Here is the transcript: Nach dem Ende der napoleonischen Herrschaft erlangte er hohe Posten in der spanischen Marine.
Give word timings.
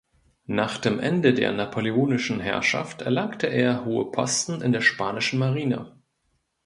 Nach 0.47 0.79
dem 0.79 0.99
Ende 0.99 1.35
der 1.35 1.51
napoleonischen 1.51 2.39
Herrschaft 2.39 3.03
erlangte 3.03 3.45
er 3.45 3.85
hohe 3.85 4.09
Posten 4.09 4.59
in 4.63 4.71
der 4.71 4.81
spanischen 4.81 5.37
Marine. 5.37 5.91